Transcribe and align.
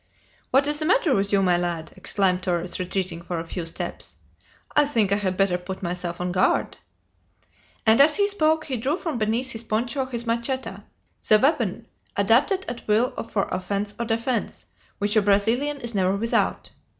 "What 0.49 0.65
is 0.65 0.79
the 0.79 0.85
matter 0.85 1.13
with 1.13 1.31
you, 1.31 1.43
my 1.43 1.57
lad?" 1.57 1.93
exclaimed 1.95 2.41
Torres, 2.41 2.79
retreating 2.79 3.21
for 3.21 3.39
a 3.39 3.45
few 3.45 3.67
steps. 3.67 4.15
"I 4.75 4.83
think 4.85 5.11
I 5.11 5.17
had 5.17 5.37
better 5.37 5.59
put 5.59 5.83
myself 5.83 6.19
on 6.19 6.31
guard." 6.31 6.77
And 7.85 8.01
as 8.01 8.15
he 8.15 8.27
spoke 8.27 8.65
he 8.65 8.77
drew 8.77 8.97
from 8.97 9.19
beneath 9.19 9.51
his 9.51 9.61
poncho 9.61 10.05
his 10.07 10.25
manchetta, 10.25 10.85
the 11.29 11.37
weapon, 11.37 11.85
adapted 12.15 12.65
at 12.67 12.87
will 12.87 13.11
for 13.31 13.43
offense 13.51 13.93
or 13.99 14.05
defense, 14.05 14.65
which 14.97 15.15
a 15.15 15.21
Brazilian 15.21 15.79
is 15.81 15.93
never 15.93 16.15
without. 16.15 16.71